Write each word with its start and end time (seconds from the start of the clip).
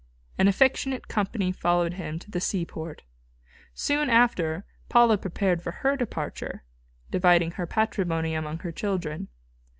An 0.39 0.47
affectionate 0.47 1.07
company 1.07 1.51
followed 1.51 1.93
him 1.93 2.17
to 2.17 2.31
the 2.31 2.41
seaport. 2.41 3.03
Soon 3.75 4.09
after 4.09 4.65
Paula 4.89 5.15
prepared 5.15 5.61
for 5.61 5.71
her 5.71 5.95
departure, 5.95 6.63
dividing 7.11 7.51
her 7.51 7.67
patrimony 7.67 8.33
among 8.33 8.57
her 8.65 8.71
children. 8.71 9.27